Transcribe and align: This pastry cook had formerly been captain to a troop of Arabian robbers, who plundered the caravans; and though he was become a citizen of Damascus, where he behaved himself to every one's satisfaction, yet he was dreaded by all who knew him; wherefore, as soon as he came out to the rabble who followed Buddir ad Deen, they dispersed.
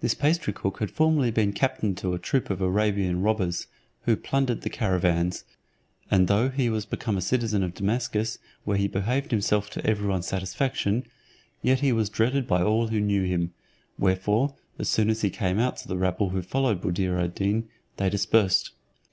This 0.00 0.14
pastry 0.14 0.52
cook 0.52 0.78
had 0.78 0.92
formerly 0.92 1.32
been 1.32 1.52
captain 1.52 1.96
to 1.96 2.14
a 2.14 2.20
troop 2.20 2.50
of 2.50 2.60
Arabian 2.60 3.20
robbers, 3.20 3.66
who 4.02 4.14
plundered 4.14 4.60
the 4.60 4.70
caravans; 4.70 5.42
and 6.08 6.28
though 6.28 6.50
he 6.50 6.70
was 6.70 6.86
become 6.86 7.16
a 7.16 7.20
citizen 7.20 7.64
of 7.64 7.74
Damascus, 7.74 8.38
where 8.62 8.76
he 8.76 8.86
behaved 8.86 9.32
himself 9.32 9.68
to 9.70 9.84
every 9.84 10.06
one's 10.06 10.28
satisfaction, 10.28 11.04
yet 11.62 11.80
he 11.80 11.90
was 11.90 12.08
dreaded 12.08 12.46
by 12.46 12.62
all 12.62 12.86
who 12.86 13.00
knew 13.00 13.24
him; 13.24 13.52
wherefore, 13.98 14.54
as 14.78 14.88
soon 14.88 15.10
as 15.10 15.22
he 15.22 15.30
came 15.30 15.58
out 15.58 15.76
to 15.78 15.88
the 15.88 15.98
rabble 15.98 16.30
who 16.30 16.42
followed 16.42 16.80
Buddir 16.80 17.18
ad 17.20 17.34
Deen, 17.34 17.68
they 17.96 18.08
dispersed. 18.08 18.70